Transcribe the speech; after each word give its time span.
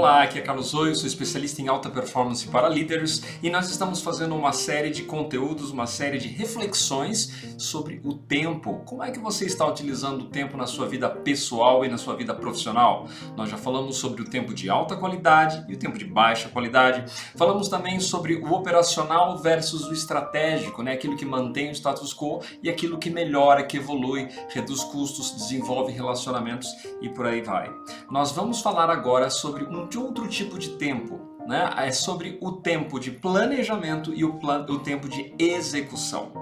Olá, 0.00 0.22
aqui 0.22 0.38
é 0.38 0.40
Carlos 0.40 0.72
Oi, 0.72 0.94
sou 0.94 1.06
especialista 1.06 1.60
em 1.60 1.68
alta 1.68 1.90
performance 1.90 2.48
para 2.48 2.70
líderes 2.70 3.22
e 3.42 3.50
nós 3.50 3.68
estamos 3.68 4.00
fazendo 4.00 4.34
uma 4.34 4.50
série 4.50 4.88
de 4.88 5.02
conteúdos, 5.02 5.70
uma 5.70 5.86
série 5.86 6.16
de 6.16 6.26
reflexões 6.26 7.54
sobre 7.58 8.00
o 8.02 8.14
tempo. 8.14 8.80
Como 8.86 9.04
é 9.04 9.10
que 9.10 9.18
você 9.18 9.44
está 9.44 9.66
utilizando 9.66 10.22
o 10.22 10.28
tempo 10.30 10.56
na 10.56 10.66
sua 10.66 10.88
vida 10.88 11.10
pessoal 11.10 11.84
e 11.84 11.88
na 11.90 11.98
sua 11.98 12.16
vida 12.16 12.34
profissional? 12.34 13.08
Nós 13.36 13.50
já 13.50 13.58
falamos 13.58 13.98
sobre 13.98 14.22
o 14.22 14.24
tempo 14.24 14.54
de 14.54 14.70
alta 14.70 14.96
qualidade 14.96 15.66
e 15.68 15.74
o 15.74 15.78
tempo 15.78 15.98
de 15.98 16.06
baixa 16.06 16.48
qualidade. 16.48 17.04
Falamos 17.36 17.68
também 17.68 18.00
sobre 18.00 18.36
o 18.36 18.54
operacional 18.54 19.36
versus 19.36 19.86
o 19.86 19.92
estratégico, 19.92 20.82
né? 20.82 20.92
aquilo 20.92 21.14
que 21.14 21.26
mantém 21.26 21.68
o 21.68 21.74
status 21.74 22.14
quo 22.14 22.40
e 22.62 22.70
aquilo 22.70 22.96
que 22.96 23.10
melhora, 23.10 23.64
que 23.64 23.76
evolui, 23.76 24.30
reduz 24.48 24.82
custos, 24.82 25.32
desenvolve 25.32 25.92
relacionamentos 25.92 26.70
e 27.02 27.10
por 27.10 27.26
aí 27.26 27.42
vai. 27.42 27.70
Nós 28.10 28.32
vamos 28.32 28.62
falar 28.62 28.88
agora 28.88 29.28
sobre 29.28 29.64
um 29.64 29.89
de 29.90 29.98
outro 29.98 30.28
tipo 30.28 30.56
de 30.56 30.70
tempo, 30.76 31.29
né? 31.50 31.68
É 31.78 31.90
sobre 31.90 32.38
o 32.40 32.52
tempo 32.52 33.00
de 33.00 33.10
planejamento 33.10 34.14
e 34.14 34.24
o, 34.24 34.34
plan 34.34 34.64
o 34.68 34.78
tempo 34.78 35.08
de 35.08 35.34
execução. 35.36 36.32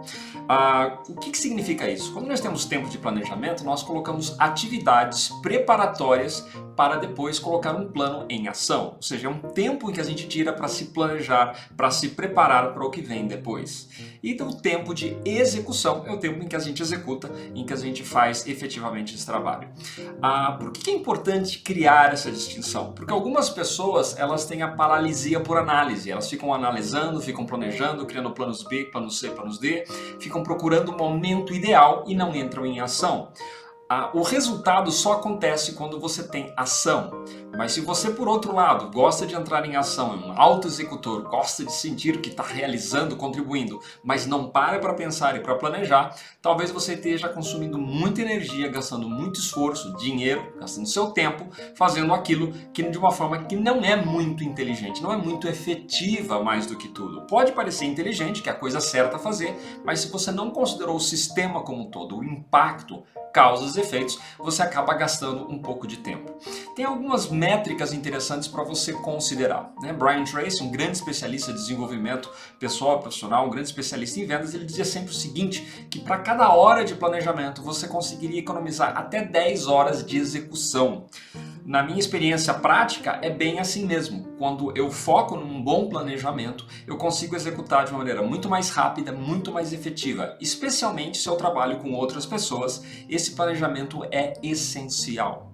Ah, 0.46 0.98
o 1.08 1.14
que, 1.14 1.30
que 1.30 1.38
significa 1.38 1.90
isso? 1.90 2.12
Quando 2.12 2.28
nós 2.28 2.40
temos 2.40 2.66
tempo 2.66 2.90
de 2.90 2.98
planejamento, 2.98 3.64
nós 3.64 3.82
colocamos 3.82 4.38
atividades 4.38 5.30
preparatórias 5.40 6.46
para 6.76 6.96
depois 6.96 7.38
colocar 7.38 7.74
um 7.74 7.90
plano 7.90 8.26
em 8.28 8.48
ação. 8.48 8.94
Ou 8.96 9.02
seja, 9.02 9.26
é 9.26 9.30
um 9.30 9.40
tempo 9.40 9.90
em 9.90 9.92
que 9.92 10.00
a 10.00 10.04
gente 10.04 10.28
tira 10.28 10.52
para 10.52 10.68
se 10.68 10.86
planejar, 10.86 11.68
para 11.76 11.90
se 11.90 12.10
preparar 12.10 12.72
para 12.72 12.84
o 12.84 12.90
que 12.90 13.00
vem 13.00 13.26
depois. 13.26 13.88
E 14.22 14.32
então, 14.32 14.48
o 14.48 14.54
tempo 14.54 14.94
de 14.94 15.16
execução 15.24 16.04
é 16.06 16.12
o 16.12 16.18
tempo 16.18 16.42
em 16.42 16.46
que 16.46 16.54
a 16.54 16.60
gente 16.60 16.82
executa, 16.82 17.30
em 17.54 17.64
que 17.64 17.72
a 17.72 17.76
gente 17.76 18.04
faz 18.04 18.46
efetivamente 18.46 19.14
esse 19.14 19.26
trabalho. 19.26 19.68
Ah, 20.22 20.52
por 20.52 20.70
que 20.70 20.90
é 20.90 20.94
importante 20.94 21.58
criar 21.60 22.12
essa 22.12 22.30
distinção? 22.30 22.92
Porque 22.92 23.12
algumas 23.12 23.48
pessoas 23.48 24.16
elas 24.18 24.44
têm 24.44 24.62
a 24.62 24.68
paralisia 24.68 24.97
por 25.44 25.58
análise, 25.58 26.10
elas 26.10 26.28
ficam 26.28 26.52
analisando, 26.52 27.20
ficam 27.20 27.46
planejando, 27.46 28.06
criando 28.06 28.30
planos 28.32 28.62
B, 28.62 28.84
planos 28.84 29.18
C, 29.18 29.30
planos 29.30 29.58
D, 29.58 29.84
ficam 30.18 30.42
procurando 30.42 30.90
o 30.90 30.96
momento 30.96 31.54
ideal 31.54 32.04
e 32.06 32.14
não 32.14 32.34
entram 32.34 32.66
em 32.66 32.80
ação 32.80 33.30
o 34.12 34.22
resultado 34.22 34.90
só 34.90 35.14
acontece 35.14 35.72
quando 35.72 35.98
você 35.98 36.22
tem 36.22 36.52
ação. 36.56 37.24
Mas 37.56 37.72
se 37.72 37.80
você, 37.80 38.10
por 38.10 38.28
outro 38.28 38.54
lado, 38.54 38.90
gosta 38.90 39.26
de 39.26 39.34
entrar 39.34 39.66
em 39.66 39.74
ação, 39.74 40.12
é 40.12 40.26
um 40.26 40.40
auto-executor, 40.40 41.22
gosta 41.22 41.64
de 41.64 41.72
sentir 41.72 42.20
que 42.20 42.28
está 42.28 42.42
realizando, 42.42 43.16
contribuindo, 43.16 43.80
mas 44.02 44.26
não 44.26 44.48
para 44.48 44.78
para 44.78 44.94
pensar 44.94 45.34
e 45.36 45.40
para 45.40 45.56
planejar, 45.56 46.14
talvez 46.40 46.70
você 46.70 46.94
esteja 46.94 47.28
consumindo 47.28 47.78
muita 47.78 48.22
energia, 48.22 48.68
gastando 48.68 49.08
muito 49.08 49.40
esforço, 49.40 49.96
dinheiro, 49.96 50.54
gastando 50.60 50.86
seu 50.86 51.10
tempo, 51.10 51.46
fazendo 51.74 52.14
aquilo 52.14 52.52
que 52.72 52.82
de 52.82 52.98
uma 52.98 53.10
forma 53.10 53.44
que 53.44 53.56
não 53.56 53.84
é 53.84 53.96
muito 53.96 54.44
inteligente, 54.44 55.02
não 55.02 55.12
é 55.12 55.16
muito 55.16 55.48
efetiva 55.48 56.42
mais 56.42 56.66
do 56.66 56.76
que 56.76 56.88
tudo. 56.88 57.22
Pode 57.22 57.52
parecer 57.52 57.86
inteligente, 57.86 58.42
que 58.42 58.48
é 58.48 58.52
a 58.52 58.54
coisa 58.54 58.80
certa 58.80 59.16
a 59.16 59.20
fazer, 59.20 59.56
mas 59.84 60.00
se 60.00 60.10
você 60.10 60.30
não 60.30 60.50
considerou 60.50 60.96
o 60.96 61.00
sistema 61.00 61.62
como 61.62 61.82
um 61.82 61.90
todo, 61.90 62.18
o 62.18 62.24
impacto, 62.24 63.02
causas 63.32 63.76
e 63.76 63.80
efeitos, 63.80 64.18
você 64.38 64.62
acaba 64.62 64.94
gastando 64.94 65.50
um 65.50 65.60
pouco 65.60 65.86
de 65.86 65.98
tempo. 65.98 66.32
Tem 66.74 66.84
algumas 66.84 67.28
métricas 67.38 67.92
interessantes 67.92 68.48
para 68.48 68.64
você 68.64 68.92
considerar. 68.92 69.72
Né? 69.80 69.92
Brian 69.92 70.24
Tracy, 70.24 70.62
um 70.62 70.70
grande 70.70 70.98
especialista 70.98 71.52
de 71.52 71.58
desenvolvimento 71.58 72.28
pessoal 72.58 72.98
e 72.98 73.02
profissional, 73.02 73.46
um 73.46 73.50
grande 73.50 73.68
especialista 73.68 74.18
em 74.18 74.26
vendas, 74.26 74.52
ele 74.52 74.64
dizia 74.64 74.84
sempre 74.84 75.10
o 75.10 75.14
seguinte, 75.14 75.86
que 75.88 76.00
para 76.00 76.18
cada 76.18 76.52
hora 76.52 76.84
de 76.84 76.94
planejamento 76.94 77.62
você 77.62 77.86
conseguiria 77.86 78.40
economizar 78.40 78.96
até 78.96 79.24
10 79.24 79.68
horas 79.68 80.04
de 80.04 80.18
execução 80.18 81.06
na 81.64 81.82
minha 81.82 81.98
experiência 81.98 82.52
prática, 82.54 83.18
é 83.22 83.30
bem 83.30 83.60
assim 83.60 83.86
mesmo. 83.86 84.27
Quando 84.38 84.72
eu 84.76 84.88
foco 84.88 85.36
num 85.36 85.60
bom 85.60 85.88
planejamento, 85.88 86.64
eu 86.86 86.96
consigo 86.96 87.34
executar 87.34 87.84
de 87.84 87.90
uma 87.90 87.98
maneira 87.98 88.22
muito 88.22 88.48
mais 88.48 88.70
rápida, 88.70 89.10
muito 89.10 89.50
mais 89.50 89.72
efetiva. 89.72 90.36
Especialmente 90.40 91.18
se 91.18 91.28
eu 91.28 91.34
trabalho 91.34 91.78
com 91.80 91.92
outras 91.92 92.24
pessoas, 92.24 92.84
esse 93.08 93.32
planejamento 93.32 94.04
é 94.12 94.34
essencial. 94.40 95.52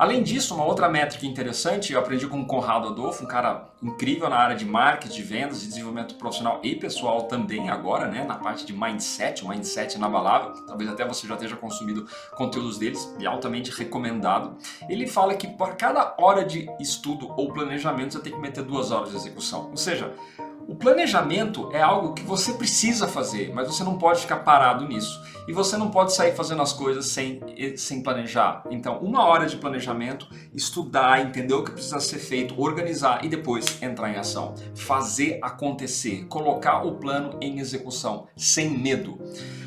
Além 0.00 0.22
disso, 0.22 0.54
uma 0.54 0.64
outra 0.64 0.88
métrica 0.88 1.26
interessante, 1.26 1.92
eu 1.92 1.98
aprendi 1.98 2.26
com 2.26 2.40
o 2.40 2.46
Conrado 2.46 2.88
Adolfo, 2.88 3.22
um 3.22 3.26
cara 3.26 3.68
incrível 3.82 4.30
na 4.30 4.36
área 4.36 4.56
de 4.56 4.64
marketing, 4.64 5.14
de 5.14 5.22
vendas, 5.22 5.60
de 5.60 5.68
desenvolvimento 5.68 6.14
profissional 6.14 6.58
e 6.62 6.74
pessoal 6.74 7.24
também 7.24 7.68
agora, 7.68 8.08
né, 8.08 8.24
na 8.24 8.36
parte 8.36 8.64
de 8.64 8.72
mindset, 8.72 9.46
mindset 9.46 9.96
inabalável, 9.96 10.52
talvez 10.66 10.88
até 10.88 11.06
você 11.06 11.26
já 11.26 11.34
esteja 11.34 11.54
consumido 11.54 12.06
conteúdos 12.34 12.78
deles 12.78 13.14
e 13.18 13.26
altamente 13.26 13.70
recomendado. 13.70 14.56
Ele 14.88 15.06
fala 15.06 15.34
que 15.34 15.46
por 15.46 15.76
cada 15.76 16.14
hora 16.18 16.46
de 16.46 16.66
estudo 16.80 17.32
ou 17.36 17.52
planejamento 17.52 18.12
você 18.20 18.24
tem 18.24 18.32
que 18.32 18.38
meter 18.38 18.62
duas 18.62 18.90
horas 18.90 19.10
de 19.10 19.16
execução. 19.16 19.70
Ou 19.70 19.76
seja, 19.76 20.12
o 20.68 20.74
planejamento 20.74 21.70
é 21.72 21.80
algo 21.80 22.12
que 22.14 22.22
você 22.22 22.52
precisa 22.52 23.08
fazer, 23.08 23.52
mas 23.52 23.66
você 23.66 23.82
não 23.82 23.98
pode 23.98 24.20
ficar 24.20 24.36
parado 24.36 24.86
nisso. 24.86 25.20
E 25.48 25.52
você 25.52 25.76
não 25.76 25.90
pode 25.90 26.14
sair 26.14 26.32
fazendo 26.32 26.62
as 26.62 26.72
coisas 26.72 27.06
sem, 27.06 27.40
sem 27.76 28.02
planejar. 28.02 28.62
Então, 28.70 28.98
uma 28.98 29.24
hora 29.24 29.46
de 29.46 29.56
planejamento, 29.56 30.28
estudar, 30.54 31.20
entender 31.22 31.54
o 31.54 31.64
que 31.64 31.72
precisa 31.72 31.98
ser 31.98 32.18
feito, 32.18 32.60
organizar 32.60 33.24
e 33.24 33.28
depois 33.28 33.82
entrar 33.82 34.10
em 34.10 34.16
ação. 34.16 34.54
Fazer 34.74 35.38
acontecer, 35.42 36.26
colocar 36.26 36.84
o 36.84 36.92
plano 36.96 37.36
em 37.40 37.58
execução, 37.58 38.28
sem 38.36 38.70
medo. 38.70 39.18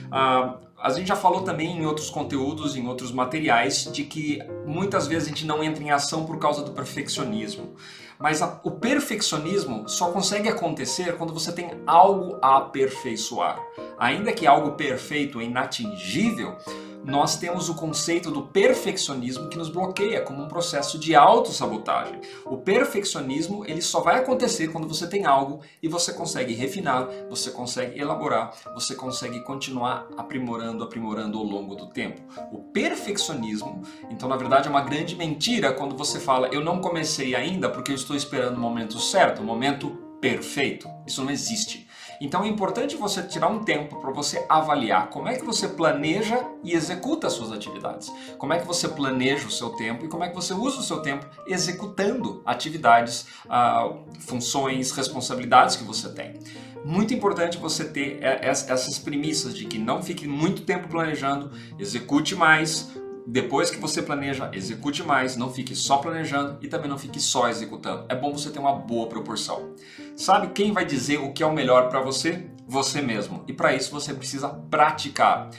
Ah, 0.09 0.58
a 0.83 0.89
gente 0.89 1.07
já 1.07 1.16
falou 1.16 1.44
também 1.44 1.77
em 1.77 1.85
outros 1.85 2.09
conteúdos, 2.09 2.75
em 2.75 2.85
outros 2.85 3.09
materiais, 3.09 3.89
de 3.89 4.03
que 4.03 4.39
muitas 4.67 5.07
vezes 5.07 5.27
a 5.27 5.29
gente 5.29 5.45
não 5.45 5.63
entra 5.63 5.81
em 5.81 5.91
ação 5.91 6.25
por 6.25 6.38
causa 6.38 6.61
do 6.61 6.71
perfeccionismo. 6.71 7.73
Mas 8.19 8.41
a, 8.41 8.59
o 8.66 8.71
perfeccionismo 8.71 9.88
só 9.88 10.11
consegue 10.11 10.49
acontecer 10.49 11.17
quando 11.17 11.33
você 11.33 11.53
tem 11.53 11.72
algo 11.88 12.38
a 12.41 12.57
aperfeiçoar. 12.57 13.66
Ainda 13.97 14.33
que 14.33 14.45
algo 14.45 14.72
perfeito 14.72 15.41
e 15.41 15.45
inatingível, 15.45 16.57
nós 17.03 17.38
temos 17.38 17.69
o 17.69 17.75
conceito 17.75 18.31
do 18.31 18.44
perfeccionismo 18.44 19.50
que 19.50 19.58
nos 19.58 19.69
bloqueia 19.69 20.22
como 20.22 20.41
um 20.41 20.47
processo 20.47 20.97
de 20.97 21.16
autossabotagem. 21.16 22.22
O 22.46 22.58
perfeccionismo 22.58 23.66
ele 23.66 23.81
só 23.81 24.02
vai 24.02 24.19
acontecer 24.19 24.69
quando 24.69 24.88
você 24.88 25.08
tem 25.08 25.25
algo 25.25 25.62
e 25.81 25.88
você 25.88 26.14
consegue 26.14 26.53
refinar, 26.53 27.08
você 27.30 27.52
consegue 27.52 28.00
elaborar, 28.00 28.53
você 28.74 28.96
consegue 28.96 29.41
continuar 29.41 30.08
aprimorando, 30.18 30.84
aprimorando 30.84 31.38
ao 31.38 31.44
longo 31.44 31.75
do 31.75 31.88
tempo. 31.88 32.22
O 32.52 32.59
perfeccionismo, 32.59 33.81
então 34.09 34.30
na 34.30 34.38
verdade 34.38 34.68
é 34.68 34.70
uma 34.70 34.81
grande 34.81 35.16
mentira 35.16 35.74
quando 35.74 35.96
você 35.96 36.20
fala 36.20 36.47
eu 36.47 36.64
não 36.64 36.80
comecei 36.80 37.35
ainda 37.35 37.70
porque 37.70 37.91
eu 37.91 37.96
estou 37.96 38.16
esperando 38.16 38.58
o 38.58 38.59
momento 38.59 39.00
certo, 39.00 39.41
o 39.41 39.46
momento 39.46 39.90
perfeito. 40.22 40.88
Isso 41.06 41.22
não 41.22 41.31
existe. 41.31 41.85
Então 42.19 42.44
é 42.44 42.47
importante 42.47 42.96
você 42.96 43.24
tirar 43.24 43.47
um 43.47 43.63
tempo 43.63 44.00
para 44.00 44.12
você 44.12 44.46
avaliar 44.47 45.09
como 45.09 45.28
é 45.28 45.35
que 45.35 45.46
você 45.46 45.68
planeja 45.68 46.40
e 46.63 46.74
executa 46.74 47.28
as 47.28 47.34
suas 47.34 47.51
atividades. 47.51 48.12
Como 48.38 48.53
é 48.53 48.59
que 48.59 48.68
você 48.68 48.88
planeja 48.88 49.47
o 49.47 49.51
seu 49.51 49.72
tempo 49.72 50.06
e 50.06 50.07
como 50.07 50.23
é 50.23 50.29
que 50.29 50.35
você 50.35 50.53
usa 50.53 50.79
o 50.79 50.84
seu 50.84 51.02
tempo 51.02 51.25
executando 51.46 52.41
atividades, 52.46 53.28
uh, 53.46 54.03
funções, 54.19 54.91
responsabilidades 54.91 55.75
que 55.75 55.84
você 55.84 56.09
tem. 56.09 56.40
Muito 56.84 57.13
importante 57.13 57.57
você 57.57 57.85
ter 57.85 58.19
essas 58.22 59.00
premissas 59.00 59.56
de 59.56 59.66
que 59.66 59.78
não 59.78 60.03
fique 60.03 60.28
muito 60.28 60.63
tempo 60.63 60.90
planejando, 60.90 61.50
execute 61.79 62.35
mais, 62.35 62.91
depois 63.25 63.69
que 63.69 63.78
você 63.78 64.02
planeja, 64.02 64.50
execute 64.53 65.02
mais, 65.02 65.38
não 65.38 65.50
fique 65.50 65.73
só 65.76 65.97
planejando 65.97 66.58
e 66.61 66.67
também 66.67 66.90
não 66.90 66.97
fique 66.97 67.22
só 67.22 67.47
executando. 67.47 68.05
É 68.09 68.16
bom 68.16 68.34
você 68.34 68.49
ter 68.49 68.59
uma 68.59 68.73
boa 68.73 69.08
proporção. 69.08 69.73
Sabe 70.15 70.49
quem 70.49 70.71
vai 70.71 70.85
dizer 70.85 71.17
o 71.17 71.33
que 71.33 71.41
é 71.41 71.45
o 71.45 71.53
melhor 71.53 71.89
para 71.89 72.01
você? 72.01 72.47
Você 72.67 73.01
mesmo. 73.01 73.43
E 73.47 73.53
para 73.53 73.73
isso 73.73 73.91
você 73.91 74.13
precisa 74.13 74.47
praticar. 74.47 75.49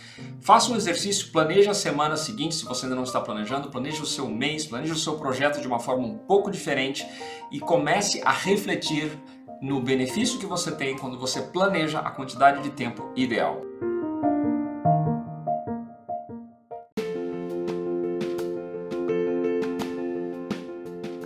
Faça 0.41 0.73
um 0.73 0.77
exercício, 0.77 1.31
planeje 1.31 1.69
a 1.69 1.75
semana 1.75 2.17
seguinte, 2.17 2.55
se 2.55 2.65
você 2.65 2.87
ainda 2.87 2.97
não 2.97 3.03
está 3.03 3.21
planejando, 3.21 3.69
planeje 3.69 4.01
o 4.01 4.07
seu 4.07 4.29
mês, 4.29 4.65
planeje 4.65 4.93
o 4.93 4.97
seu 4.97 5.17
projeto 5.17 5.61
de 5.61 5.67
uma 5.67 5.81
forma 5.81 6.07
um 6.07 6.17
pouco 6.17 6.51
diferente 6.51 7.07
e 7.51 7.61
comece 7.61 8.23
a 8.25 8.33
refletir 8.33 9.11
no 9.61 9.81
benefício 9.81 10.39
que 10.39 10.47
você 10.47 10.71
tem 10.71 10.97
quando 10.97 11.19
você 11.19 11.43
planeja 11.43 11.99
a 11.99 12.11
quantidade 12.11 12.63
de 12.63 12.71
tempo 12.71 13.13
ideal. 13.17 13.61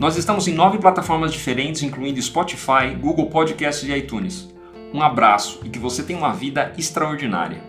Nós 0.00 0.16
estamos 0.16 0.48
em 0.48 0.54
nove 0.54 0.78
plataformas 0.78 1.30
diferentes, 1.30 1.82
incluindo 1.82 2.22
Spotify, 2.22 2.96
Google 2.98 3.26
Podcasts 3.26 3.86
e 3.86 3.92
iTunes. 3.92 4.48
Um 4.94 5.02
abraço 5.02 5.60
e 5.62 5.68
que 5.68 5.78
você 5.78 6.02
tenha 6.02 6.18
uma 6.18 6.32
vida 6.32 6.72
extraordinária. 6.78 7.62